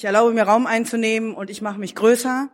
ich 0.00 0.06
erlaube 0.06 0.32
mir 0.32 0.44
Raum 0.44 0.66
einzunehmen 0.66 1.34
und 1.34 1.50
ich 1.50 1.60
mache 1.60 1.78
mich 1.78 1.94
größer. 1.94 2.48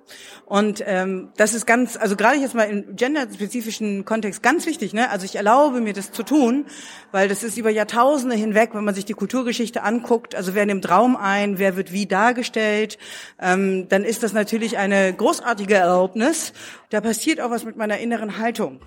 Und 0.46 0.82
ähm, 0.84 1.28
das 1.36 1.54
ist 1.54 1.64
ganz, 1.64 1.96
also 1.96 2.16
gerade 2.16 2.38
jetzt 2.38 2.56
mal 2.56 2.64
im 2.64 2.96
genderspezifischen 2.96 4.04
Kontext 4.04 4.42
ganz 4.42 4.66
wichtig. 4.66 4.92
Ne? 4.92 5.08
Also 5.10 5.26
ich 5.26 5.36
erlaube 5.36 5.80
mir 5.80 5.92
das 5.92 6.10
zu 6.10 6.24
tun, 6.24 6.66
weil 7.12 7.28
das 7.28 7.44
ist 7.44 7.56
über 7.56 7.70
Jahrtausende 7.70 8.34
hinweg, 8.34 8.70
wenn 8.72 8.82
man 8.82 8.96
sich 8.96 9.04
die 9.04 9.12
Kulturgeschichte 9.12 9.84
anguckt, 9.84 10.34
also 10.34 10.56
wer 10.56 10.66
nimmt 10.66 10.90
Raum 10.90 11.14
ein, 11.14 11.60
wer 11.60 11.76
wird 11.76 11.92
wie 11.92 12.06
dargestellt, 12.06 12.98
ähm, 13.40 13.86
dann 13.88 14.02
ist 14.02 14.24
das 14.24 14.32
natürlich 14.32 14.76
eine 14.76 15.14
großartige 15.14 15.74
Erlaubnis. 15.74 16.52
Da 16.90 17.00
passiert 17.00 17.40
auch 17.40 17.52
was 17.52 17.64
mit 17.64 17.76
meiner 17.76 17.98
inneren 17.98 18.38
Haltung. 18.38 18.80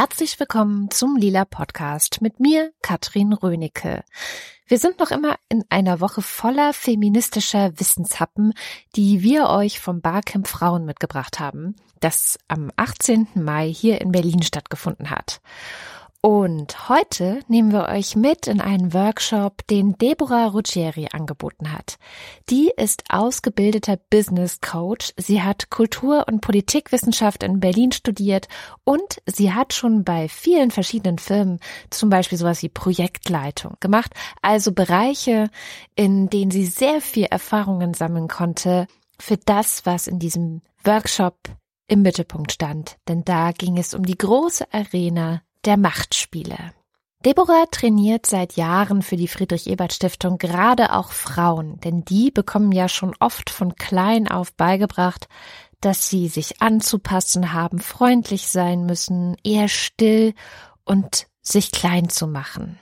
Herzlich 0.00 0.40
willkommen 0.40 0.90
zum 0.90 1.16
Lila 1.16 1.44
Podcast 1.44 2.22
mit 2.22 2.40
mir, 2.40 2.72
Katrin 2.80 3.34
Rönecke. 3.34 4.02
Wir 4.66 4.78
sind 4.78 4.98
noch 4.98 5.10
immer 5.10 5.36
in 5.50 5.62
einer 5.68 6.00
Woche 6.00 6.22
voller 6.22 6.72
feministischer 6.72 7.78
Wissenshappen, 7.78 8.54
die 8.96 9.22
wir 9.22 9.50
euch 9.50 9.78
vom 9.78 10.00
Barcamp 10.00 10.48
Frauen 10.48 10.86
mitgebracht 10.86 11.38
haben, 11.38 11.76
das 12.00 12.38
am 12.48 12.72
18. 12.76 13.28
Mai 13.34 13.70
hier 13.70 14.00
in 14.00 14.10
Berlin 14.10 14.42
stattgefunden 14.42 15.10
hat. 15.10 15.42
Und 16.22 16.90
heute 16.90 17.40
nehmen 17.48 17.72
wir 17.72 17.88
euch 17.88 18.14
mit 18.14 18.46
in 18.46 18.60
einen 18.60 18.92
Workshop, 18.92 19.66
den 19.68 19.96
Deborah 19.96 20.48
Ruggieri 20.48 21.08
angeboten 21.12 21.72
hat. 21.72 21.96
Die 22.50 22.70
ist 22.76 23.04
ausgebildeter 23.08 23.96
Business 23.96 24.60
Coach. 24.60 25.14
Sie 25.16 25.40
hat 25.40 25.70
Kultur- 25.70 26.28
und 26.28 26.42
Politikwissenschaft 26.42 27.42
in 27.42 27.58
Berlin 27.58 27.92
studiert 27.92 28.48
und 28.84 29.22
sie 29.24 29.54
hat 29.54 29.72
schon 29.72 30.04
bei 30.04 30.28
vielen 30.28 30.70
verschiedenen 30.70 31.16
Firmen 31.16 31.58
zum 31.88 32.10
Beispiel 32.10 32.36
sowas 32.36 32.62
wie 32.62 32.68
Projektleitung 32.68 33.76
gemacht. 33.80 34.12
Also 34.42 34.72
Bereiche, 34.72 35.48
in 35.94 36.28
denen 36.28 36.50
sie 36.50 36.66
sehr 36.66 37.00
viel 37.00 37.24
Erfahrungen 37.24 37.94
sammeln 37.94 38.28
konnte 38.28 38.88
für 39.18 39.38
das, 39.38 39.86
was 39.86 40.06
in 40.06 40.18
diesem 40.18 40.60
Workshop 40.84 41.38
im 41.88 42.02
Mittelpunkt 42.02 42.52
stand. 42.52 42.98
Denn 43.08 43.24
da 43.24 43.52
ging 43.52 43.78
es 43.78 43.94
um 43.94 44.04
die 44.04 44.18
große 44.18 44.70
Arena 44.70 45.40
der 45.64 45.76
Machtspiele. 45.76 46.72
Deborah 47.24 47.66
trainiert 47.70 48.24
seit 48.24 48.56
Jahren 48.56 49.02
für 49.02 49.16
die 49.16 49.28
Friedrich-Ebert-Stiftung 49.28 50.38
gerade 50.38 50.94
auch 50.94 51.12
Frauen, 51.12 51.78
denn 51.80 52.02
die 52.04 52.30
bekommen 52.30 52.72
ja 52.72 52.88
schon 52.88 53.14
oft 53.20 53.50
von 53.50 53.76
klein 53.76 54.26
auf 54.26 54.54
beigebracht, 54.54 55.28
dass 55.82 56.08
sie 56.08 56.28
sich 56.28 56.62
anzupassen 56.62 57.52
haben, 57.52 57.78
freundlich 57.78 58.48
sein 58.48 58.86
müssen, 58.86 59.36
eher 59.44 59.68
still 59.68 60.34
und 60.84 61.26
sich 61.42 61.72
klein 61.72 62.08
zu 62.08 62.26
machen. 62.26 62.78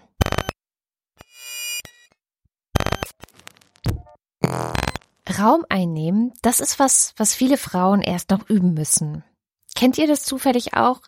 Raum 5.38 5.64
einnehmen, 5.68 6.32
das 6.42 6.60
ist 6.60 6.78
was, 6.78 7.12
was 7.16 7.34
viele 7.34 7.58
Frauen 7.58 8.02
erst 8.02 8.30
noch 8.30 8.48
üben 8.48 8.72
müssen. 8.72 9.24
Kennt 9.74 9.98
ihr 9.98 10.06
das 10.06 10.24
zufällig 10.24 10.74
auch? 10.74 11.00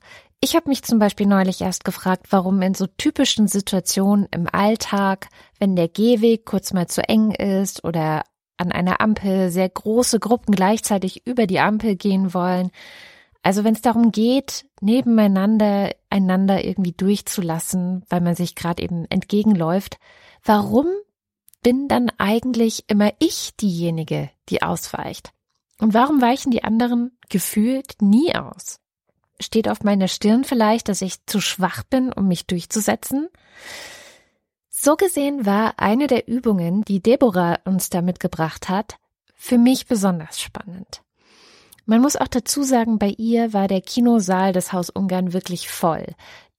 Ich 0.43 0.57
habe 0.57 0.71
mich 0.71 0.83
zum 0.83 0.99
Beispiel 0.99 1.27
neulich 1.27 1.61
erst 1.61 1.85
gefragt, 1.85 2.29
warum 2.31 2.63
in 2.63 2.73
so 2.73 2.87
typischen 2.87 3.47
Situationen 3.47 4.27
im 4.31 4.49
Alltag, 4.51 5.29
wenn 5.59 5.77
der 5.77 5.89
Gehweg 5.89 6.47
kurz 6.47 6.73
mal 6.73 6.87
zu 6.87 7.07
eng 7.07 7.33
ist 7.33 7.85
oder 7.85 8.25
an 8.57 8.73
einer 8.73 9.03
Ampel 9.03 9.51
sehr 9.51 9.69
große 9.69 10.19
Gruppen 10.19 10.55
gleichzeitig 10.55 11.27
über 11.27 11.47
die 11.47 11.61
Ampel 11.61 11.95
gehen 11.95 12.33
wollen, 12.33 12.71
also 13.43 13.65
wenn 13.65 13.75
es 13.75 13.83
darum 13.83 14.13
geht, 14.13 14.67
nebeneinander 14.81 15.91
einander 16.09 16.65
irgendwie 16.65 16.93
durchzulassen, 16.93 18.05
weil 18.09 18.23
man 18.23 18.35
sich 18.35 18.55
gerade 18.55 18.83
eben 18.83 19.05
entgegenläuft, 19.11 19.99
warum 20.43 20.87
bin 21.63 21.87
dann 21.87 22.11
eigentlich 22.17 22.85
immer 22.89 23.13
ich 23.19 23.57
diejenige, 23.57 24.31
die 24.49 24.63
ausweicht? 24.63 25.33
Und 25.79 25.93
warum 25.93 26.23
weichen 26.23 26.51
die 26.51 26.65
anderen 26.65 27.13
gefühlt 27.29 28.01
nie 28.01 28.35
aus? 28.35 28.81
Steht 29.41 29.69
auf 29.69 29.83
meiner 29.83 30.09
Stirn 30.09 30.45
vielleicht, 30.45 30.89
dass 30.89 31.03
ich 31.03 31.25
zu 31.27 31.41
schwach 31.41 31.83
bin, 31.83 32.13
um 32.13 32.29
mich 32.29 32.47
durchzusetzen? 32.47 33.29
So 34.69 34.97
gesehen 34.97 35.47
war 35.47 35.75
eine 35.79 36.07
der 36.07 36.29
Übungen, 36.29 36.83
die 36.83 37.01
Deborah 37.01 37.59
uns 37.65 37.91
da 37.91 38.03
mitgebracht 38.03 38.69
hat, 38.69 38.97
für 39.35 39.59
mich 39.59 39.87
besonders 39.87 40.41
spannend. 40.41 41.03
Man 41.87 42.03
muss 42.03 42.17
auch 42.17 42.29
dazu 42.29 42.63
sagen, 42.63 42.99
bei 42.99 43.15
ihr 43.19 43.53
war 43.53 43.67
der 43.67 43.81
Kinosaal 43.81 44.53
des 44.53 44.73
Haus 44.73 44.91
Ungarn 44.91 45.33
wirklich 45.33 45.69
voll. 45.69 46.07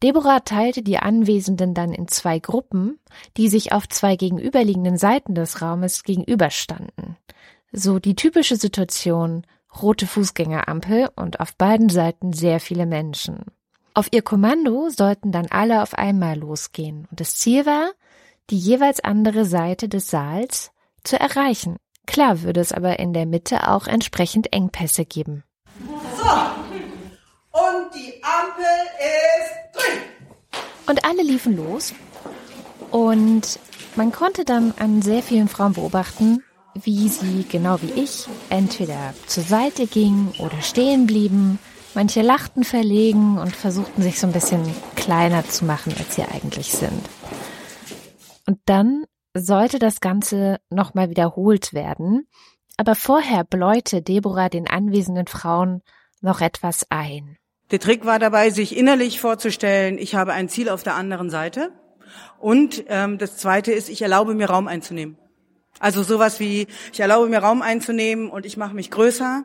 Deborah 0.03 0.39
teilte 0.39 0.81
die 0.81 0.97
Anwesenden 0.97 1.73
dann 1.73 1.93
in 1.93 2.07
zwei 2.07 2.39
Gruppen, 2.39 2.99
die 3.37 3.47
sich 3.47 3.71
auf 3.71 3.87
zwei 3.87 4.15
gegenüberliegenden 4.15 4.97
Seiten 4.97 5.35
des 5.35 5.61
Raumes 5.61 6.03
gegenüberstanden. 6.03 7.17
So 7.71 7.99
die 7.99 8.15
typische 8.15 8.55
Situation, 8.55 9.45
rote 9.79 10.07
Fußgängerampel 10.07 11.09
und 11.15 11.39
auf 11.39 11.55
beiden 11.55 11.89
Seiten 11.89 12.33
sehr 12.33 12.59
viele 12.59 12.85
Menschen. 12.85 13.45
Auf 13.93 14.07
ihr 14.11 14.21
Kommando 14.21 14.89
sollten 14.89 15.31
dann 15.31 15.47
alle 15.47 15.81
auf 15.81 15.95
einmal 15.95 16.37
losgehen 16.37 17.07
und 17.11 17.19
das 17.19 17.35
Ziel 17.35 17.65
war, 17.65 17.91
die 18.49 18.57
jeweils 18.57 19.01
andere 19.01 19.45
Seite 19.45 19.89
des 19.89 20.09
Saals 20.09 20.71
zu 21.03 21.19
erreichen. 21.19 21.77
Klar 22.07 22.41
würde 22.41 22.59
es 22.59 22.71
aber 22.71 22.99
in 22.99 23.13
der 23.13 23.25
Mitte 23.25 23.69
auch 23.69 23.87
entsprechend 23.87 24.53
Engpässe 24.53 25.05
geben. 25.05 25.43
So, 26.17 26.29
und 27.51 27.93
die 27.93 28.21
Ampel 28.23 28.65
ist 28.99 29.77
drin. 29.77 30.01
Und 30.87 31.05
alle 31.05 31.23
liefen 31.23 31.55
los 31.55 31.93
und 32.91 33.59
man 33.95 34.11
konnte 34.11 34.45
dann 34.45 34.73
an 34.79 35.01
sehr 35.01 35.21
vielen 35.21 35.47
Frauen 35.47 35.73
beobachten, 35.73 36.43
wie 36.75 37.09
sie, 37.09 37.45
genau 37.49 37.81
wie 37.81 38.01
ich, 38.01 38.27
entweder 38.49 39.13
zur 39.27 39.43
Seite 39.43 39.87
gingen 39.87 40.33
oder 40.39 40.61
stehen 40.61 41.07
blieben. 41.07 41.59
Manche 41.93 42.21
lachten 42.21 42.63
verlegen 42.63 43.37
und 43.37 43.55
versuchten 43.55 44.01
sich 44.01 44.19
so 44.19 44.27
ein 44.27 44.33
bisschen 44.33 44.63
kleiner 44.95 45.45
zu 45.47 45.65
machen, 45.65 45.93
als 45.97 46.15
sie 46.15 46.23
eigentlich 46.23 46.71
sind. 46.71 47.01
Und 48.47 48.59
dann 48.65 49.05
sollte 49.33 49.79
das 49.79 49.99
Ganze 49.99 50.59
nochmal 50.69 51.09
wiederholt 51.09 51.73
werden. 51.73 52.27
Aber 52.77 52.95
vorher 52.95 53.43
bläute 53.43 54.01
Deborah 54.01 54.49
den 54.49 54.67
anwesenden 54.67 55.27
Frauen 55.27 55.81
noch 56.21 56.41
etwas 56.41 56.85
ein. 56.89 57.37
Der 57.71 57.79
Trick 57.79 58.05
war 58.05 58.19
dabei, 58.19 58.49
sich 58.49 58.75
innerlich 58.75 59.19
vorzustellen, 59.19 59.97
ich 59.97 60.15
habe 60.15 60.33
ein 60.33 60.49
Ziel 60.49 60.69
auf 60.69 60.83
der 60.83 60.95
anderen 60.95 61.29
Seite. 61.29 61.71
Und 62.39 62.83
ähm, 62.87 63.17
das 63.17 63.37
Zweite 63.37 63.71
ist, 63.71 63.89
ich 63.89 64.01
erlaube 64.01 64.33
mir 64.33 64.49
Raum 64.49 64.67
einzunehmen. 64.67 65.17
Also 65.81 66.03
sowas 66.03 66.39
wie, 66.39 66.67
ich 66.93 66.99
erlaube 66.99 67.27
mir 67.27 67.39
Raum 67.39 67.63
einzunehmen 67.63 68.29
und 68.29 68.45
ich 68.45 68.55
mache 68.55 68.75
mich 68.75 68.91
größer. 68.91 69.43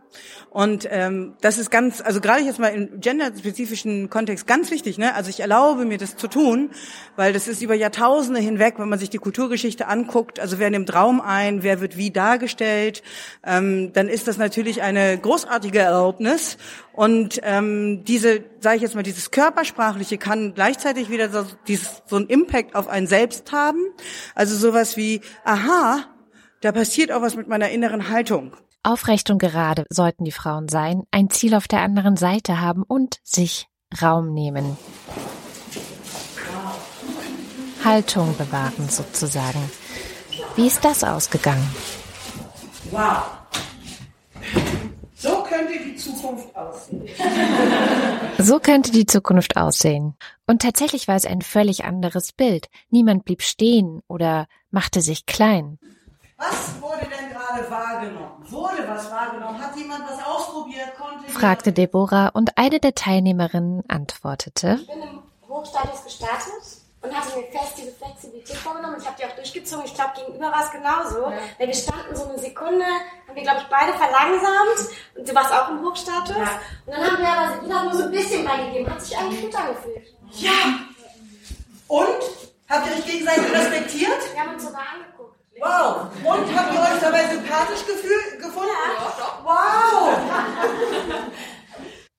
Und 0.51 0.87
ähm, 0.91 1.35
das 1.41 1.57
ist 1.57 1.71
ganz, 1.71 2.03
also 2.03 2.21
gerade 2.21 2.43
jetzt 2.43 2.59
mal 2.59 2.69
im 2.69 3.01
genderspezifischen 3.01 4.11
Kontext 4.11 4.47
ganz 4.47 4.71
wichtig. 4.71 4.99
Ne? 4.99 5.15
Also 5.15 5.31
ich 5.31 5.41
erlaube 5.41 5.87
mir 5.87 5.97
das 5.97 6.17
zu 6.17 6.29
tun, 6.29 6.71
weil 7.17 7.33
das 7.33 7.49
ist 7.49 7.63
über 7.63 7.75
Jahrtausende 7.75 8.39
hinweg, 8.39 8.75
wenn 8.77 8.89
man 8.89 8.99
sich 8.99 9.09
die 9.09 9.19
Kulturgeschichte 9.19 9.89
anguckt, 9.89 10.39
also 10.39 10.59
wer 10.59 10.69
nimmt 10.69 10.93
Raum 10.95 11.23
ein, 11.23 11.63
wer 11.63 11.81
wird 11.81 11.97
wie 11.97 12.11
dargestellt, 12.11 13.03
ähm, 13.43 13.95
dann 13.95 14.09
ist 14.09 14.29
das 14.29 14.37
natürlich 14.37 14.83
eine 14.83 15.17
großartige 15.17 15.79
Erlaubnis. 15.79 16.59
Und 16.93 17.41
ähm, 17.45 18.05
diese, 18.05 18.45
sage 18.61 18.77
ich 18.77 18.83
jetzt 18.83 18.95
mal, 18.95 19.03
dieses 19.03 19.31
körpersprachliche 19.31 20.19
kann 20.19 20.53
gleichzeitig 20.55 21.11
wieder 21.11 21.31
so, 21.31 21.47
dieses, 21.67 22.03
so 22.07 22.17
ein 22.17 22.27
Impact 22.27 22.75
auf 22.75 22.89
einen 22.89 23.07
selbst 23.07 23.53
haben. 23.53 23.81
Also 24.35 24.55
sowas 24.57 24.97
wie, 24.97 25.23
aha, 25.45 26.07
da 26.61 26.73
passiert 26.73 27.13
auch 27.13 27.23
was 27.23 27.37
mit 27.37 27.49
meiner 27.49 27.71
inneren 27.71 28.09
Haltung. 28.09 28.53
Aufrecht 28.83 29.31
und 29.31 29.39
gerade 29.39 29.85
sollten 29.91 30.25
die 30.25 30.33
Frauen 30.33 30.69
sein, 30.69 31.03
ein 31.11 31.31
Ziel 31.31 31.55
auf 31.55 31.67
der 31.69 31.81
anderen 31.81 32.17
Seite 32.17 32.61
haben 32.61 32.83
und 32.83 33.19
sich 33.25 33.67
Raum 34.01 34.33
nehmen. 34.33 34.77
Haltung 37.85 38.37
bewahren 38.37 38.89
sozusagen. 38.89 39.71
Wie 40.57 40.67
ist 40.67 40.85
das 40.85 41.05
ausgegangen? 41.05 41.69
Wow. 42.91 43.23
So 45.15 45.43
könnte 45.43 45.73
die 45.85 45.97
Zukunft 45.97 46.57
aussehen. 46.57 47.09
So 48.39 48.61
könnte 48.61 48.93
die 48.93 49.07
Zukunft 49.07 49.57
aussehen. 49.57 50.15
Und 50.47 50.63
tatsächlich 50.63 51.09
war 51.09 51.17
es 51.17 51.27
ein 51.27 51.43
völlig 51.43 51.85
anderes 51.85 52.33
Bild. 52.33 52.69
Niemand 52.91 53.25
blieb 53.25 53.43
stehen 53.43 54.03
oder 54.09 54.47
machte 54.71 55.01
sich 55.01 55.27
klein. 55.27 55.79
Was 56.39 56.81
wurde 56.83 57.07
denn 57.07 57.31
gerade 57.31 57.71
wahrgenommen? 57.71 58.45
Wurde 58.51 58.87
was 58.87 59.11
wahrgenommen? 59.11 59.59
Hat 59.61 59.75
jemand 59.77 60.05
was 60.09 60.23
ausprobiert? 60.25 60.95
Konnte 60.99 61.31
fragte 61.31 61.73
Deborah 61.73 62.29
und 62.29 62.59
eine 62.59 62.79
der 62.79 62.95
Teilnehmerinnen 62.95 63.85
antwortete. 63.89 64.79
Ich 64.81 64.87
bin 64.87 65.03
im 65.03 65.23
Hochstatus 65.49 66.05
gestartet 66.05 66.53
und 67.01 67.15
hatte 67.17 67.39
mir 67.39 67.47
fest 67.47 67.79
diese 67.79 67.93
Flexibilität 67.93 68.57
vorgenommen. 68.57 68.97
Ich 69.01 69.07
habe 69.07 69.17
die 69.19 69.25
auch 69.25 69.35
durchgezogen. 69.35 69.87
Ich 69.87 69.95
glaube, 69.95 70.13
gegenüber 70.15 70.53
war 70.53 70.63
es 70.63 70.71
genauso. 70.71 71.31
Ja. 71.31 71.39
Weil 71.59 71.69
wir 71.69 71.75
standen 71.75 72.15
so 72.15 72.29
eine 72.29 72.39
Sekunde, 72.39 72.85
haben 72.85 73.35
wir, 73.35 73.43
glaube 73.43 73.61
ich, 73.63 73.69
beide 73.69 73.93
verlangsamt. 73.95 74.93
Und 75.17 75.27
du 75.27 75.35
warst 75.35 75.53
auch 75.55 75.71
im 75.71 75.83
Hochstatus. 75.83 76.37
Ja. 76.37 76.61
Und 76.85 76.93
dann 76.93 77.13
haben 77.13 77.19
wir 77.19 77.29
aber 77.29 77.63
jeder 77.63 77.83
nur 77.85 77.95
so 77.95 78.03
ein 78.05 78.11
bisschen 78.11 78.45
beigegeben. 78.45 78.93
Hat 78.93 79.01
sich 79.01 79.17
eigentlich 79.17 79.41
gut 79.41 79.57
angefühlt. 79.57 80.15
Ja! 80.33 80.51
Und? 81.89 82.21
Habt 82.69 82.89
ihr 82.89 82.97
euch 82.97 83.07
gegenseitig 83.07 83.53
respektiert? 83.53 84.35
Wir 84.35 84.43
haben 84.43 84.55
uns 84.55 84.65
sogar 84.65 84.83
angeguckt. 84.93 85.16
Wow! 85.59 86.11
Und 86.23 86.57
habt 86.57 86.75
ihr 86.75 86.81
euch 86.81 87.01
dabei 87.01 87.27
sympathisch 87.27 87.87
gefühl, 87.87 88.39
gefunden? 88.39 88.69
Ja, 88.69 89.41
wow! 89.45 90.19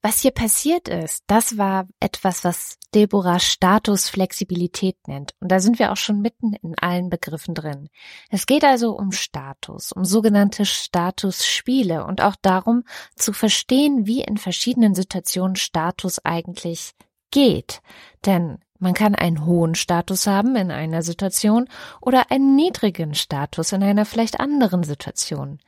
Was 0.08 0.22
hier 0.22 0.32
passiert 0.32 0.88
ist, 0.88 1.24
das 1.28 1.58
war 1.58 1.86
etwas, 2.00 2.46
was 2.46 2.78
Deborah 2.96 3.40
Statusflexibilität 3.40 4.96
nennt. 5.06 5.34
Und 5.42 5.52
da 5.52 5.60
sind 5.60 5.80
wir 5.80 5.92
auch 5.92 5.98
schon 5.98 6.22
mitten 6.22 6.54
in 6.54 6.78
allen 6.80 7.10
Begriffen 7.10 7.54
drin. 7.54 7.90
Es 8.30 8.46
geht 8.46 8.64
also 8.64 8.96
um 8.96 9.12
Status, 9.12 9.92
um 9.92 10.06
sogenannte 10.06 10.66
Statusspiele 10.66 12.06
und 12.06 12.22
auch 12.22 12.36
darum 12.42 12.84
zu 13.18 13.34
verstehen, 13.34 14.06
wie 14.06 14.22
in 14.22 14.38
verschiedenen 14.38 14.96
Situationen 14.96 15.58
Status 15.58 16.24
eigentlich 16.24 16.94
geht. 17.32 17.82
Denn 18.26 18.60
man 18.80 18.94
kann 18.94 19.16
einen 19.16 19.46
hohen 19.46 19.76
Status 19.76 20.28
haben 20.28 20.56
in 20.56 20.72
einer 20.72 21.02
Situation 21.04 21.68
oder 22.02 22.32
einen 22.32 22.56
niedrigen 22.56 23.16
Status 23.16 23.72
in 23.72 23.84
einer 23.84 24.06
vielleicht 24.06 24.40
anderen 24.40 24.84
Situation. 24.84 25.60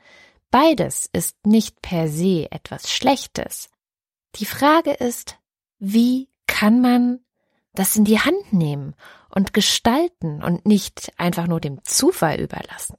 Beides 0.50 1.08
ist 1.12 1.46
nicht 1.46 1.80
per 1.82 2.08
se 2.08 2.50
etwas 2.50 2.90
Schlechtes. 2.90 3.70
Die 4.36 4.46
Frage 4.46 4.92
ist, 4.92 5.38
wie 5.78 6.28
kann 6.46 6.80
man 6.80 7.20
das 7.74 7.96
in 7.96 8.04
die 8.04 8.18
Hand 8.18 8.52
nehmen 8.52 8.94
und 9.28 9.52
gestalten 9.52 10.42
und 10.42 10.66
nicht 10.66 11.12
einfach 11.16 11.46
nur 11.46 11.60
dem 11.60 11.82
Zufall 11.84 12.40
überlassen? 12.40 12.96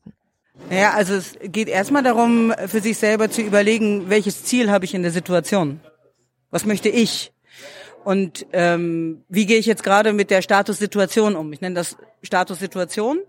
Ja, 0.69 0.93
also 0.93 1.15
es 1.15 1.37
geht 1.41 1.67
erstmal 1.67 2.03
darum, 2.03 2.53
für 2.67 2.81
sich 2.81 2.97
selber 2.97 3.29
zu 3.29 3.41
überlegen, 3.41 4.09
welches 4.09 4.43
Ziel 4.45 4.71
habe 4.71 4.85
ich 4.85 4.93
in 4.93 5.01
der 5.01 5.11
Situation? 5.11 5.81
Was 6.49 6.65
möchte 6.65 6.89
ich? 6.89 7.33
Und 8.03 8.45
ähm, 8.51 9.23
wie 9.29 9.45
gehe 9.45 9.57
ich 9.57 9.65
jetzt 9.65 9.83
gerade 9.83 10.13
mit 10.13 10.31
der 10.31 10.41
Statussituation 10.41 11.35
um? 11.35 11.51
Ich 11.53 11.61
nenne 11.61 11.75
das 11.75 11.97
Statussituation. 12.23 13.19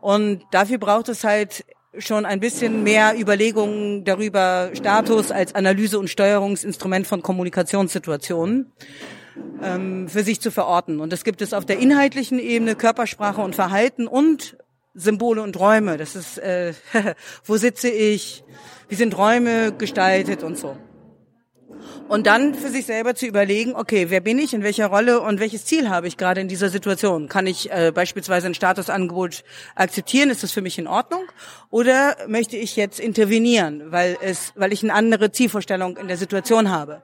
Und 0.00 0.42
dafür 0.50 0.78
braucht 0.78 1.08
es 1.08 1.24
halt 1.24 1.64
schon 1.98 2.24
ein 2.24 2.40
bisschen 2.40 2.82
mehr 2.82 3.18
Überlegungen 3.18 4.04
darüber, 4.04 4.70
Status 4.72 5.30
als 5.30 5.54
Analyse- 5.54 5.98
und 5.98 6.08
Steuerungsinstrument 6.08 7.06
von 7.06 7.22
Kommunikationssituationen 7.22 8.72
ähm, 9.62 10.08
für 10.08 10.22
sich 10.22 10.40
zu 10.40 10.50
verorten. 10.50 11.00
Und 11.00 11.12
das 11.12 11.22
gibt 11.22 11.42
es 11.42 11.52
auf 11.52 11.66
der 11.66 11.78
inhaltlichen 11.78 12.38
Ebene, 12.38 12.76
Körpersprache 12.76 13.42
und 13.42 13.54
Verhalten 13.54 14.06
und 14.06 14.56
Symbole 14.94 15.42
und 15.42 15.58
Räume. 15.58 15.98
Das 15.98 16.16
ist, 16.16 16.38
äh, 16.38 16.72
wo 17.44 17.58
sitze 17.58 17.90
ich, 17.90 18.42
wie 18.88 18.94
sind 18.94 19.16
Räume 19.16 19.72
gestaltet 19.72 20.42
und 20.42 20.56
so 20.56 20.76
und 22.12 22.26
dann 22.26 22.54
für 22.54 22.68
sich 22.68 22.84
selber 22.84 23.14
zu 23.14 23.24
überlegen, 23.24 23.74
okay, 23.74 24.10
wer 24.10 24.20
bin 24.20 24.38
ich, 24.38 24.52
in 24.52 24.62
welcher 24.62 24.88
Rolle 24.88 25.22
und 25.22 25.40
welches 25.40 25.64
Ziel 25.64 25.88
habe 25.88 26.06
ich 26.06 26.18
gerade 26.18 26.42
in 26.42 26.48
dieser 26.48 26.68
Situation? 26.68 27.26
Kann 27.26 27.46
ich 27.46 27.72
äh, 27.72 27.90
beispielsweise 27.90 28.48
ein 28.48 28.54
Statusangebot 28.54 29.44
akzeptieren? 29.76 30.28
Ist 30.28 30.42
das 30.42 30.52
für 30.52 30.60
mich 30.60 30.78
in 30.78 30.86
Ordnung? 30.86 31.22
Oder 31.70 32.18
möchte 32.28 32.58
ich 32.58 32.76
jetzt 32.76 33.00
intervenieren, 33.00 33.92
weil 33.92 34.18
es, 34.20 34.52
weil 34.56 34.74
ich 34.74 34.82
eine 34.82 34.92
andere 34.92 35.32
Zielvorstellung 35.32 35.96
in 35.96 36.06
der 36.06 36.18
Situation 36.18 36.70
habe? 36.70 37.02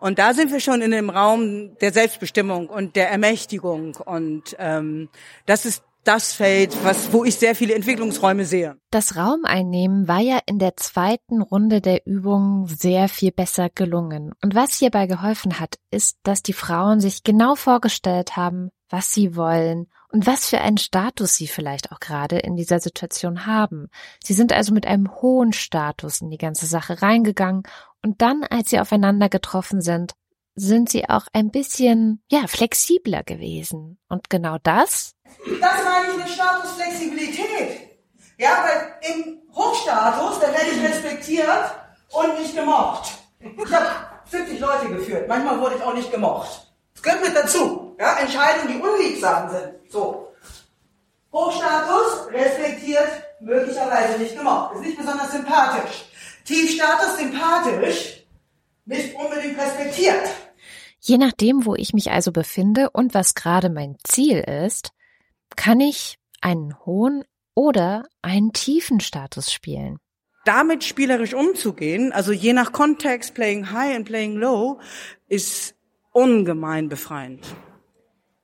Und 0.00 0.18
da 0.18 0.34
sind 0.34 0.50
wir 0.50 0.58
schon 0.58 0.82
in 0.82 0.90
dem 0.90 1.08
Raum 1.08 1.78
der 1.78 1.92
Selbstbestimmung 1.92 2.68
und 2.68 2.96
der 2.96 3.10
Ermächtigung 3.10 3.94
und 3.94 4.56
ähm, 4.58 5.08
das 5.46 5.66
ist 5.66 5.84
das 6.08 6.32
Feld, 6.32 6.74
was, 6.84 7.12
wo 7.12 7.22
ich 7.22 7.36
sehr 7.36 7.54
viele 7.54 7.74
Entwicklungsräume 7.74 8.46
sehe. 8.46 8.78
Das 8.90 9.16
Raumeinnehmen 9.16 10.08
war 10.08 10.20
ja 10.20 10.38
in 10.46 10.58
der 10.58 10.74
zweiten 10.78 11.42
Runde 11.42 11.82
der 11.82 12.06
Übung 12.06 12.66
sehr 12.66 13.10
viel 13.10 13.30
besser 13.30 13.68
gelungen. 13.68 14.32
Und 14.42 14.54
was 14.54 14.74
hierbei 14.76 15.06
geholfen 15.06 15.60
hat, 15.60 15.74
ist, 15.90 16.16
dass 16.22 16.42
die 16.42 16.54
Frauen 16.54 17.00
sich 17.00 17.24
genau 17.24 17.56
vorgestellt 17.56 18.38
haben, 18.38 18.70
was 18.88 19.12
sie 19.12 19.36
wollen 19.36 19.88
und 20.10 20.26
was 20.26 20.48
für 20.48 20.62
einen 20.62 20.78
Status 20.78 21.34
sie 21.34 21.46
vielleicht 21.46 21.92
auch 21.92 22.00
gerade 22.00 22.38
in 22.38 22.56
dieser 22.56 22.80
Situation 22.80 23.44
haben. 23.44 23.90
Sie 24.24 24.32
sind 24.32 24.54
also 24.54 24.72
mit 24.72 24.86
einem 24.86 25.12
hohen 25.20 25.52
Status 25.52 26.22
in 26.22 26.30
die 26.30 26.38
ganze 26.38 26.64
Sache 26.64 27.02
reingegangen 27.02 27.64
und 28.02 28.22
dann, 28.22 28.44
als 28.44 28.70
sie 28.70 28.80
aufeinander 28.80 29.28
getroffen 29.28 29.82
sind, 29.82 30.14
sind 30.54 30.88
sie 30.88 31.08
auch 31.08 31.26
ein 31.32 31.50
bisschen, 31.50 32.22
ja, 32.30 32.46
flexibler 32.46 33.22
gewesen. 33.22 33.98
Und 34.08 34.28
genau 34.30 34.56
das? 34.62 35.14
Das 35.60 35.84
meine 35.84 36.10
ich 36.10 36.16
mit 36.16 36.28
Statusflexibilität. 36.28 37.88
Ja, 38.38 38.64
weil 38.64 39.12
im 39.12 39.42
Hochstatus, 39.54 40.38
da 40.40 40.52
werde 40.52 40.70
ich 40.70 40.82
respektiert 40.82 41.74
und 42.12 42.40
nicht 42.40 42.54
gemocht. 42.54 43.10
Ich 43.40 43.72
habe 43.72 43.86
70 44.30 44.60
Leute 44.60 44.88
geführt. 44.88 45.28
Manchmal 45.28 45.60
wurde 45.60 45.76
ich 45.76 45.82
auch 45.82 45.94
nicht 45.94 46.12
gemocht. 46.12 46.72
Das 46.94 47.02
gehört 47.02 47.24
mit 47.24 47.36
dazu. 47.36 47.96
Ja, 47.98 48.18
Entscheidungen, 48.18 48.74
die 48.74 48.80
unliebsam 48.80 49.50
sind. 49.50 49.90
So. 49.90 50.32
Hochstatus, 51.32 52.28
respektiert, 52.32 53.08
möglicherweise 53.40 54.18
nicht 54.18 54.36
gemocht. 54.36 54.76
Ist 54.76 54.82
nicht 54.82 54.98
besonders 54.98 55.32
sympathisch. 55.32 56.04
Tiefstatus, 56.44 57.18
sympathisch, 57.18 58.24
nicht 58.86 59.14
unbedingt 59.14 59.58
respektiert. 59.58 60.28
Je 61.00 61.18
nachdem, 61.18 61.66
wo 61.66 61.74
ich 61.74 61.92
mich 61.92 62.10
also 62.10 62.32
befinde 62.32 62.90
und 62.90 63.14
was 63.14 63.34
gerade 63.34 63.70
mein 63.70 63.96
Ziel 64.04 64.38
ist, 64.38 64.92
kann 65.58 65.80
ich 65.80 66.18
einen 66.40 66.78
hohen 66.86 67.24
oder 67.54 68.04
einen 68.22 68.52
tiefen 68.52 69.00
Status 69.00 69.52
spielen. 69.52 69.98
Damit 70.44 70.84
spielerisch 70.84 71.34
umzugehen, 71.34 72.12
also 72.12 72.32
je 72.32 72.52
nach 72.52 72.72
Kontext, 72.72 73.34
playing 73.34 73.72
high 73.72 73.94
and 73.96 74.06
playing 74.06 74.36
low, 74.36 74.80
ist 75.26 75.74
ungemein 76.12 76.88
befreiend. 76.88 77.44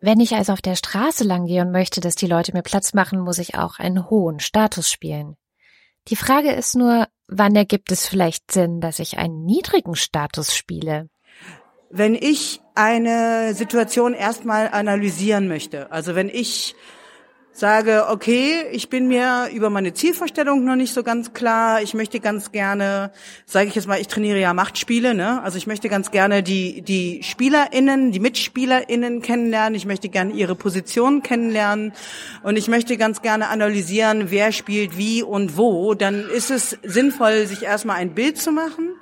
Wenn 0.01 0.21
ich 0.21 0.35
also 0.35 0.53
auf 0.53 0.61
der 0.61 0.75
Straße 0.75 1.25
lang 1.25 1.47
gehe 1.47 1.63
und 1.63 1.71
möchte, 1.71 2.01
dass 2.01 2.17
die 2.17 2.27
Leute 2.27 2.53
mir 2.53 2.63
Platz 2.63 2.93
machen, 2.93 3.21
muss 3.21 3.39
ich 3.39 3.55
auch 3.55 3.79
einen 3.79 4.11
hohen 4.11 4.41
Status 4.41 4.91
spielen. 4.91 5.37
Die 6.09 6.17
Frage 6.17 6.51
ist 6.51 6.75
nur, 6.75 7.07
wann 7.29 7.55
ergibt 7.55 7.93
es 7.93 8.07
vielleicht 8.07 8.51
Sinn, 8.51 8.81
dass 8.81 8.99
ich 8.99 9.17
einen 9.17 9.45
niedrigen 9.45 9.95
Status 9.95 10.55
spiele? 10.55 11.09
wenn 11.97 12.17
ich 12.17 12.61
eine 12.75 13.55
Situation 13.55 14.15
erstmal 14.15 14.67
analysieren 14.67 15.47
möchte, 15.47 15.93
also 15.93 16.17
wenn 16.17 16.29
ich 16.29 16.75
sage, 17.55 18.07
okay, 18.09 18.67
ich 18.73 18.89
bin 18.89 19.07
mir 19.07 19.49
über 19.55 19.71
meine 19.71 19.95
Zielvorstellung 19.95 20.65
noch 20.65 20.75
nicht 20.75 20.93
so 20.93 21.05
ganz 21.05 21.33
klar. 21.33 21.81
Ich 21.83 21.95
möchte 21.95 22.19
ganz 22.19 22.51
gerne, 22.51 23.13
sage 23.47 23.69
ich 23.69 23.77
jetzt 23.77 23.87
mal, 23.87 24.01
ich 24.01 24.09
trainiere 24.09 24.41
ja 24.41 24.53
Machtspiele, 24.53 25.15
ne? 25.15 25.41
Also 25.43 25.57
ich 25.57 25.69
möchte 25.69 25.89
ganz 25.89 26.11
gerne 26.11 26.43
die 26.43 26.83
die 26.83 27.23
SpielerInnen, 27.23 28.11
die 28.11 28.19
MitspielerInnen 28.19 29.23
kennenlernen. 29.23 29.77
Ich 29.77 29.87
möchte 29.87 30.09
gerne 30.09 30.33
ihre 30.33 30.57
Position 30.57 31.23
kennenlernen 31.23 31.93
und 32.43 32.57
ich 32.57 32.67
möchte 32.67 32.97
ganz 32.97 33.23
gerne 33.23 33.49
analysieren, 33.49 34.33
wer 34.33 34.51
spielt 34.51 34.99
wie 34.99 35.23
und 35.23 35.57
wo. 35.57 35.95
Dann 35.95 36.29
ist 36.29 36.51
es 36.51 36.77
sinnvoll, 36.83 37.47
sich 37.47 37.63
erstmal 37.63 37.99
ein 37.99 38.15
Bild 38.15 38.37
zu 38.37 38.51
machen 38.51 38.97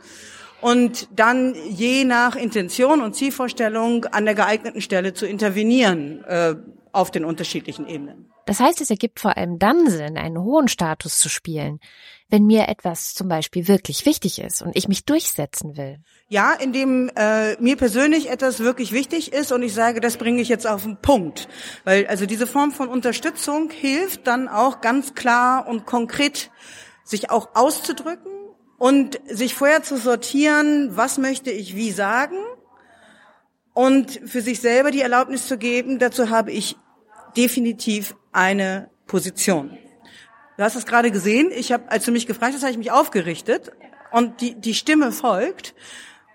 und 0.61 1.09
dann 1.17 1.55
je 1.71 2.05
nach 2.05 2.37
Intention 2.37 3.01
und 3.01 3.17
Zielvorstellung 3.17 4.05
an 4.05 4.27
der 4.27 4.35
geeigneten 4.35 4.83
Stelle 4.83 5.15
zu 5.15 5.27
intervenieren 5.27 6.23
äh, 6.25 6.55
auf 6.93 7.11
den 7.11 7.25
unterschiedlichen 7.25 7.87
Ebenen. 7.89 8.32
Das 8.47 8.61
heißt, 8.61 8.81
es 8.81 8.91
ergibt 8.91 9.21
vor 9.21 9.37
allem 9.37 9.59
dann 9.59 9.89
Sinn, 9.89 10.17
einen 10.17 10.39
hohen 10.39 10.69
Status 10.69 11.19
zu 11.19 11.29
spielen, 11.29 11.79
wenn 12.29 12.45
mir 12.45 12.69
etwas 12.69 13.15
zum 13.15 13.29
Beispiel 13.29 13.69
wirklich 13.69 14.05
wichtig 14.05 14.41
ist 14.41 14.63
und 14.63 14.77
ich 14.77 14.89
mich 14.89 15.05
durchsetzen 15.05 15.77
will. 15.77 15.99
Ja, 16.29 16.53
indem 16.53 17.11
äh, 17.15 17.61
mir 17.61 17.77
persönlich 17.77 18.31
etwas 18.31 18.61
wirklich 18.61 18.93
wichtig 18.93 19.33
ist 19.33 19.53
und 19.53 19.63
ich 19.63 19.75
sage, 19.75 20.01
das 20.01 20.17
bringe 20.17 20.41
ich 20.41 20.49
jetzt 20.49 20.67
auf 20.67 20.83
den 20.83 20.97
Punkt. 20.97 21.49
Weil 21.85 22.07
also 22.07 22.27
diese 22.27 22.47
Form 22.47 22.73
von 22.73 22.89
Unterstützung 22.89 23.71
hilft 23.71 24.27
dann 24.27 24.49
auch 24.49 24.81
ganz 24.81 25.15
klar 25.15 25.69
und 25.69 25.87
konkret 25.87 26.51
sich 27.05 27.31
auch 27.31 27.51
auszudrücken 27.55 28.33
und 28.79 29.21
sich 29.29 29.55
vorher 29.55 29.83
zu 29.83 29.97
sortieren, 29.97 30.97
was 30.97 31.19
möchte 31.19 31.51
ich 31.51 31.77
wie 31.77 31.93
sagen 31.93 32.37
und 33.75 34.21
für 34.27 34.41
sich 34.43 34.61
selber 34.61 34.91
die 34.91 35.01
Erlaubnis 35.01 35.47
zu 35.47 35.57
geben, 35.57 35.99
dazu 35.99 36.31
habe 36.31 36.51
ich 36.51 36.77
definitiv 37.37 38.15
eine 38.33 38.91
Position. 39.07 39.77
Du 40.57 40.65
hast 40.65 40.77
es 40.77 40.87
gerade 40.87 41.11
gesehen, 41.11 41.51
ich 41.51 41.73
habe, 41.73 41.91
als 41.91 42.05
du 42.05 42.13
mich 42.13 42.27
gefragt 42.27 42.55
hast, 42.55 42.63
habe 42.63 42.73
ich 42.73 42.79
mich 42.79 42.91
aufgerichtet 42.91 43.73
und 44.11 44.41
die, 44.41 44.55
die 44.55 44.75
Stimme 44.75 45.13
folgt 45.13 45.75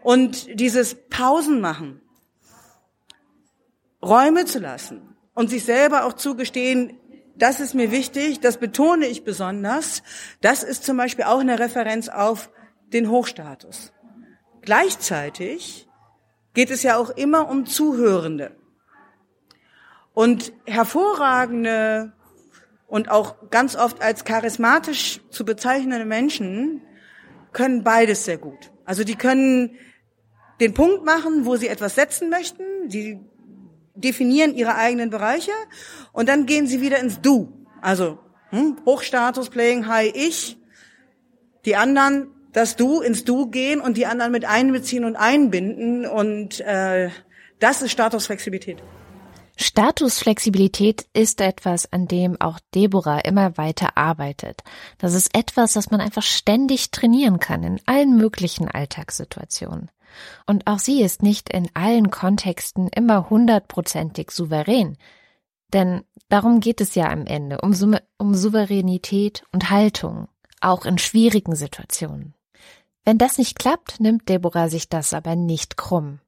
und 0.02 0.60
dieses 0.60 0.96
Pausen 1.10 1.62
machen, 1.62 2.02
Räume 4.02 4.46
zu 4.46 4.60
lassen 4.60 5.16
und 5.34 5.50
sich 5.50 5.64
selber 5.64 6.06
auch 6.06 6.14
zugestehen, 6.14 6.98
das 7.36 7.60
ist 7.60 7.76
mir 7.76 7.92
wichtig, 7.92 8.40
das 8.40 8.58
betone 8.58 9.06
ich 9.06 9.24
besonders. 9.24 10.02
Das 10.42 10.64
ist 10.64 10.84
zum 10.84 10.98
Beispiel 10.98 11.26
auch 11.26 11.40
eine 11.40 11.60
Referenz 11.60 12.10
auf 12.10 12.50
den 12.92 13.10
Hochstatus. 13.10 13.94
Gleichzeitig 14.62 15.88
geht 16.54 16.72
es 16.72 16.82
ja 16.82 16.98
auch 16.98 17.12
immer 17.12 17.50
um 17.50 17.68
Zuhörende. 17.68 18.57
Und 20.18 20.52
hervorragende 20.66 22.12
und 22.88 23.12
auch 23.12 23.52
ganz 23.52 23.76
oft 23.76 24.02
als 24.02 24.24
charismatisch 24.24 25.22
zu 25.30 25.46
bezeichnende 25.46 26.06
Menschen 26.06 26.82
können 27.54 27.84
beides 27.84 28.26
sehr 28.26 28.40
gut. 28.40 28.72
Also 28.84 29.04
die 29.04 29.14
können 29.14 29.76
den 30.60 30.74
Punkt 30.74 31.06
machen, 31.06 31.46
wo 31.46 31.56
sie 31.56 31.68
etwas 31.68 31.94
setzen 31.94 32.32
möchten. 32.32 32.64
Sie 32.88 33.20
definieren 33.94 34.56
ihre 34.56 34.74
eigenen 34.74 35.12
Bereiche 35.12 35.52
und 36.14 36.28
dann 36.28 36.48
gehen 36.48 36.66
sie 36.66 36.82
wieder 36.82 36.98
ins 36.98 37.22
Du. 37.22 37.68
Also 37.84 38.18
hm, 38.50 38.78
Hochstatus, 38.88 39.52
Playing 39.52 39.88
High, 39.88 40.14
ich. 40.16 40.58
Die 41.64 41.76
anderen, 41.76 42.32
das 42.54 42.76
Du 42.76 43.02
ins 43.02 43.24
Du 43.24 43.52
gehen 43.52 43.80
und 43.80 43.98
die 43.98 44.08
anderen 44.08 44.32
mit 44.32 44.46
einbeziehen 44.46 45.06
und 45.06 45.16
einbinden 45.16 46.08
und 46.08 46.60
äh, 46.62 47.12
das 47.60 47.84
ist 47.84 47.92
Statusflexibilität. 47.92 48.82
Statusflexibilität 49.60 51.08
ist 51.14 51.42
etwas, 51.42 51.92
an 51.92 52.08
dem 52.08 52.40
auch 52.40 52.60
Deborah 52.76 53.20
immer 53.20 53.58
weiter 53.58 53.98
arbeitet. 53.98 54.62
Das 55.00 55.16
ist 55.16 55.36
etwas, 55.36 55.74
das 55.74 55.90
man 55.90 56.00
einfach 56.00 56.22
ständig 56.22 56.92
trainieren 56.92 57.40
kann 57.40 57.64
in 57.64 57.82
allen 57.88 58.16
möglichen 58.16 58.70
Alltagssituationen. 58.70 59.90
Und 60.46 60.68
auch 60.68 60.80
sie 60.80 61.02
ist 61.02 61.24
nicht 61.24 61.50
in 61.50 61.70
allen 61.74 62.12
Kontexten 62.12 62.88
immer 62.90 63.32
hundertprozentig 63.32 64.30
souverän. 64.32 64.98
Denn 65.74 66.04
darum 66.30 66.60
geht 66.60 66.80
es 66.80 66.96
ja 66.96 67.10
am 67.10 67.26
Ende, 67.26 67.60
um, 67.62 67.74
Sou 67.74 67.96
um 68.18 68.36
Souveränität 68.36 69.44
und 69.52 69.72
Haltung, 69.72 70.28
auch 70.62 70.86
in 70.86 71.00
schwierigen 71.00 71.56
Situationen. 71.56 72.36
Wenn 73.06 73.18
das 73.18 73.38
nicht 73.38 73.58
klappt, 73.58 74.00
nimmt 74.00 74.30
Deborah 74.30 74.70
sich 74.70 74.88
das 74.88 75.14
aber 75.14 75.36
nicht 75.36 75.78
krumm. 75.78 76.20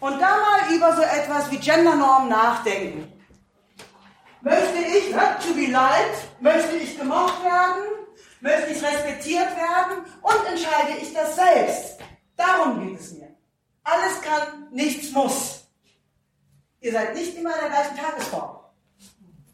Und 0.00 0.20
da 0.20 0.36
mal 0.36 0.74
über 0.74 0.94
so 0.94 1.02
etwas 1.02 1.50
wie 1.50 1.58
Gendernorm 1.58 2.28
nachdenken. 2.28 3.12
Möchte 4.40 4.78
ich, 4.78 5.12
ne, 5.12 5.36
to 5.44 5.52
be 5.54 5.66
liked, 5.66 6.40
möchte 6.40 6.76
ich 6.76 6.96
gemocht 6.96 7.42
werden, 7.42 7.82
möchte 8.40 8.70
ich 8.70 8.82
respektiert 8.82 9.48
werden 9.56 10.04
und 10.22 10.46
entscheide 10.48 10.98
ich 11.02 11.12
das 11.12 11.34
selbst. 11.34 11.98
Darum 12.36 12.86
geht 12.86 13.00
es 13.00 13.12
mir. 13.14 13.34
Alles 13.82 14.20
kann, 14.22 14.68
nichts 14.70 15.10
muss. 15.10 15.64
Ihr 16.80 16.92
seid 16.92 17.14
nicht 17.14 17.36
immer 17.36 17.54
in 17.54 17.60
der 17.60 17.70
gleichen 17.70 17.96
Tagesform. 17.96 18.60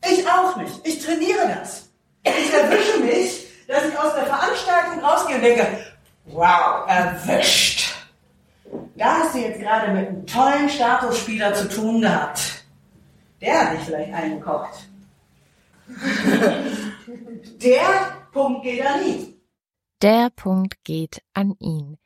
Ich 0.07 0.29
auch 0.29 0.57
nicht. 0.57 0.87
Ich 0.87 1.03
trainiere 1.03 1.49
das. 1.59 1.89
Ich 2.23 2.53
erwische 2.53 2.99
mich, 2.99 3.47
dass 3.67 3.85
ich 3.85 3.99
aus 3.99 4.15
der 4.15 4.27
Veranstaltung 4.27 5.01
rausgehe 5.03 5.37
und 5.37 5.43
denke, 5.43 5.87
wow, 6.27 6.87
erwischt. 6.87 7.94
Da 8.97 9.19
hast 9.19 9.35
du 9.35 9.39
jetzt 9.41 9.61
gerade 9.61 9.93
mit 9.93 10.09
einem 10.09 10.27
tollen 10.27 10.69
Statusspieler 10.69 11.55
zu 11.55 11.69
tun 11.69 12.01
gehabt. 12.01 12.65
Der 13.41 13.61
hat 13.61 13.73
dich 13.77 13.81
vielleicht 13.85 14.15
eingekocht. 14.15 14.89
Der 17.63 18.17
Punkt 18.33 18.63
geht 18.63 18.87
an 18.87 19.07
ihn. 19.07 19.35
Der 20.03 20.31
Punkt 20.31 20.85
geht 20.85 21.23
an 21.35 21.55
ihn. 21.59 21.99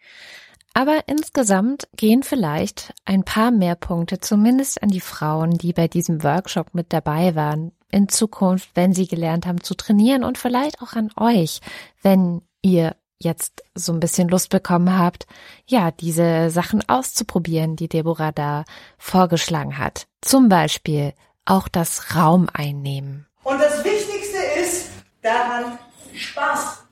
Aber 0.74 1.02
insgesamt 1.06 1.88
gehen 1.96 2.22
vielleicht 2.22 2.94
ein 3.04 3.24
paar 3.24 3.50
mehr 3.50 3.74
Punkte 3.74 4.20
zumindest 4.20 4.82
an 4.82 4.90
die 4.90 5.00
Frauen, 5.00 5.58
die 5.58 5.72
bei 5.72 5.88
diesem 5.88 6.22
Workshop 6.22 6.74
mit 6.74 6.92
dabei 6.92 7.34
waren, 7.34 7.72
in 7.90 8.08
Zukunft, 8.08 8.70
wenn 8.74 8.92
sie 8.92 9.08
gelernt 9.08 9.46
haben 9.46 9.62
zu 9.62 9.74
trainieren 9.74 10.24
und 10.24 10.38
vielleicht 10.38 10.80
auch 10.82 10.92
an 10.92 11.10
euch, 11.16 11.60
wenn 12.02 12.42
ihr 12.62 12.94
jetzt 13.20 13.62
so 13.74 13.92
ein 13.92 14.00
bisschen 14.00 14.28
Lust 14.28 14.50
bekommen 14.50 14.96
habt, 14.96 15.26
ja, 15.66 15.90
diese 15.90 16.50
Sachen 16.50 16.88
auszuprobieren, 16.88 17.76
die 17.76 17.88
Deborah 17.88 18.32
da 18.32 18.64
vorgeschlagen 18.96 19.78
hat. 19.78 20.06
Zum 20.20 20.48
Beispiel 20.48 21.14
auch 21.44 21.68
das 21.68 22.14
Raum 22.14 22.48
einnehmen. 22.52 23.26
Und 23.42 23.60
das 23.60 23.84
Wichtigste 23.84 24.38
ist, 24.60 24.90
daran 25.22 25.78
Spaß 26.14 26.84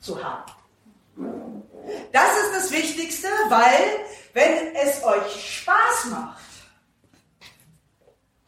zu 0.00 0.22
haben. 0.22 0.52
Das 2.12 2.30
ist 2.42 2.54
das 2.54 2.72
Wichtigste, 2.72 3.28
weil 3.48 4.04
wenn 4.32 4.74
es 4.76 5.02
euch 5.02 5.60
Spaß 5.60 6.10
macht, 6.10 6.38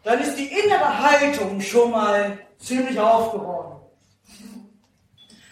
dann 0.02 0.20
ist 0.20 0.36
die 0.36 0.46
innere 0.46 0.98
Haltung 0.98 1.60
schon 1.60 1.90
mal 1.90 2.38
ziemlich 2.58 2.98
aufgeräumt. 2.98 3.69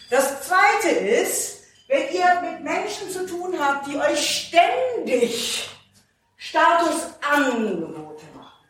Das 0.09 0.41
zweite 0.47 0.89
ist, 0.89 1.63
wenn 1.87 2.11
ihr 2.13 2.41
mit 2.41 2.63
Menschen 2.63 3.09
zu 3.09 3.25
tun 3.27 3.55
habt, 3.59 3.87
die 3.87 3.97
euch 3.97 4.47
ständig 4.47 5.69
Statusangebote 6.37 8.25
machen. 8.35 8.65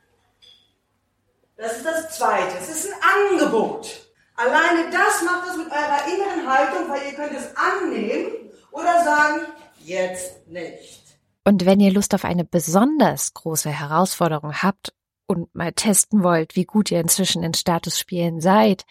Das 1.56 1.78
ist 1.78 1.86
das 1.86 2.18
zweite. 2.18 2.58
Es 2.58 2.70
ist 2.70 2.92
ein 2.92 3.40
Angebot. 3.40 4.10
Alleine 4.36 4.90
das 4.90 5.22
macht 5.24 5.50
es 5.50 5.58
mit 5.58 5.68
eurer 5.68 6.08
inneren 6.08 6.50
Haltung, 6.50 6.90
weil 6.90 7.06
ihr 7.08 7.14
könnt 7.14 7.34
es 7.34 7.56
annehmen 7.58 8.52
oder 8.72 9.04
sagen, 9.04 9.42
jetzt 9.80 10.48
nicht. 10.48 11.04
Und 11.44 11.66
wenn 11.66 11.80
ihr 11.80 11.92
Lust 11.92 12.14
auf 12.14 12.26
eine 12.26 12.46
besonders 12.46 13.34
große 13.34 13.70
Herausforderung 13.70 14.62
habt 14.62 14.94
und 15.28 15.54
mal 15.54 15.74
testen 15.74 16.24
wollt, 16.24 16.56
wie 16.56 16.66
gut 16.66 16.92
ihr 16.92 17.00
inzwischen 17.00 17.44
in 17.44 17.54
Statusspielen 17.54 18.40
seid, 18.40 18.86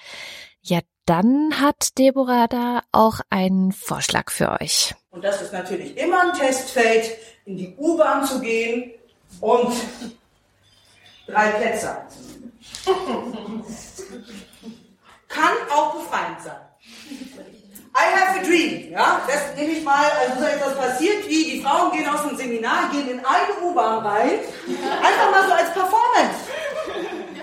ja, 0.61 0.81
dann 1.09 1.59
hat 1.59 1.97
Deborah 1.97 2.49
da 2.49 2.83
auch 2.93 3.21
einen 3.31 3.73
Vorschlag 3.73 4.31
für 4.31 4.61
euch. 4.61 4.95
Und 5.11 5.25
das 5.25 5.41
ist 5.41 5.55
natürlich 5.55 5.97
immer 5.97 6.21
ein 6.21 6.39
Testfeld, 6.39 7.17
in 7.47 7.57
die 7.57 7.75
U-Bahn 7.79 8.27
zu 8.27 8.41
gehen 8.41 8.93
und 9.41 9.73
drei 11.27 11.49
Plätze. 11.53 11.97
Kann 15.29 15.55
auch 15.75 15.95
befreiend 15.95 16.43
sein. 16.43 16.57
I 17.97 18.15
have 18.15 18.39
a 18.39 18.43
dream. 18.43 18.93
Ja, 18.93 19.23
das 19.27 19.57
nehme 19.57 19.73
ich 19.73 19.83
mal, 19.83 20.11
also 20.11 20.41
so 20.41 20.47
etwas 20.47 20.77
passiert 20.77 21.27
wie, 21.27 21.53
die 21.53 21.63
Frauen 21.63 21.91
gehen 21.91 22.07
aus 22.07 22.29
dem 22.29 22.37
Seminar, 22.37 22.91
gehen 22.91 23.09
in 23.09 23.19
eine 23.21 23.55
U-Bahn 23.63 24.05
rein, 24.07 24.41
einfach 25.03 25.31
mal 25.31 25.47
so 25.47 25.53
als 25.55 25.73
Performance. 25.73 26.37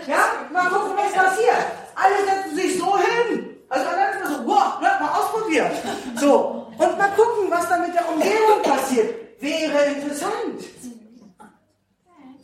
Ja, 0.07 0.47
mal 0.53 0.69
gucken, 0.69 0.95
was 0.95 1.11
passiert. 1.13 1.65
Alle 1.95 2.15
setzen 2.25 2.55
sich 2.55 2.77
so 2.77 2.95
hin, 2.97 3.44
also 3.69 3.85
dann 3.85 4.13
ist 4.13 4.23
man 4.23 4.33
so, 4.33 4.47
wow, 4.47 4.79
ne, 4.81 4.89
mal 4.99 5.19
ausprobieren. 5.19 5.71
So, 6.15 6.67
und 6.77 6.97
mal 6.97 7.09
gucken, 7.09 7.49
was 7.49 7.67
da 7.69 7.77
mit 7.77 7.93
der 7.93 8.07
Umgebung 8.09 8.61
passiert. 8.63 9.41
Wäre 9.41 9.85
interessant. 9.85 10.63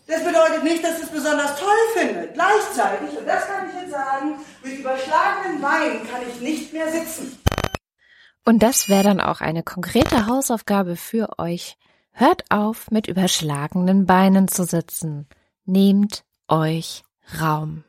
Das 0.08 0.26
bedeutet 0.26 0.64
nicht, 0.64 0.84
dass 0.84 1.02
es 1.02 1.10
besonders 1.10 1.58
toll 1.58 1.70
finde. 1.96 2.30
Gleichzeitig, 2.34 3.18
und 3.18 3.26
das 3.26 3.48
kann 3.48 3.70
ich 3.70 3.82
jetzt 3.82 3.92
sagen, 3.92 4.40
mit 4.62 4.80
überschlagenen 4.80 5.62
Beinen 5.62 6.06
kann 6.10 6.22
ich 6.28 6.42
nicht 6.42 6.74
mehr 6.74 6.92
sitzen. 6.92 7.40
Und 8.44 8.62
das 8.62 8.90
wäre 8.90 9.04
dann 9.04 9.22
auch 9.22 9.40
eine 9.40 9.64
konkrete 9.64 10.28
Hausaufgabe 10.28 10.98
für 10.98 11.40
euch. 11.40 11.78
Hört 12.12 12.44
auf, 12.50 12.92
mit 12.92 13.08
überschlagenen 13.08 14.06
Beinen 14.06 14.50
zu 14.50 14.66
sitzen. 14.66 15.28
Nehmt 15.66 16.24
euch 16.50 17.04
Raum. 17.40 17.86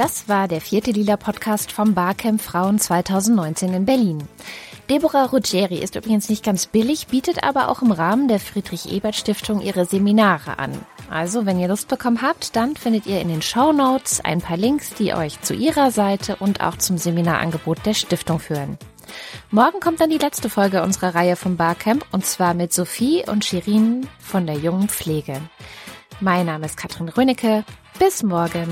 Das 0.00 0.30
war 0.30 0.48
der 0.48 0.62
vierte 0.62 0.92
Lila 0.92 1.18
Podcast 1.18 1.72
vom 1.72 1.92
Barcamp 1.92 2.40
Frauen 2.40 2.78
2019 2.78 3.74
in 3.74 3.84
Berlin. 3.84 4.26
Deborah 4.88 5.26
Ruggieri 5.26 5.76
ist 5.76 5.94
übrigens 5.94 6.30
nicht 6.30 6.42
ganz 6.42 6.64
billig, 6.64 7.08
bietet 7.08 7.44
aber 7.44 7.68
auch 7.68 7.82
im 7.82 7.92
Rahmen 7.92 8.26
der 8.26 8.40
Friedrich-Ebert-Stiftung 8.40 9.60
ihre 9.60 9.84
Seminare 9.84 10.58
an. 10.58 10.72
Also, 11.10 11.44
wenn 11.44 11.60
ihr 11.60 11.68
Lust 11.68 11.88
bekommen 11.88 12.22
habt, 12.22 12.56
dann 12.56 12.76
findet 12.76 13.04
ihr 13.04 13.20
in 13.20 13.28
den 13.28 13.42
Show 13.42 13.74
Notes 13.74 14.22
ein 14.24 14.40
paar 14.40 14.56
Links, 14.56 14.94
die 14.94 15.12
euch 15.12 15.38
zu 15.42 15.52
ihrer 15.52 15.90
Seite 15.90 16.36
und 16.36 16.62
auch 16.62 16.78
zum 16.78 16.96
Seminarangebot 16.96 17.84
der 17.84 17.92
Stiftung 17.92 18.38
führen. 18.38 18.78
Morgen 19.50 19.80
kommt 19.80 20.00
dann 20.00 20.08
die 20.08 20.16
letzte 20.16 20.48
Folge 20.48 20.82
unserer 20.82 21.14
Reihe 21.14 21.36
vom 21.36 21.58
Barcamp 21.58 22.06
und 22.10 22.24
zwar 22.24 22.54
mit 22.54 22.72
Sophie 22.72 23.24
und 23.26 23.44
Shirin 23.44 24.08
von 24.18 24.46
der 24.46 24.56
jungen 24.56 24.88
Pflege. 24.88 25.42
Mein 26.20 26.46
Name 26.46 26.64
ist 26.64 26.78
Katrin 26.78 27.10
Rönecke. 27.10 27.64
Bis 27.98 28.22
morgen. 28.22 28.66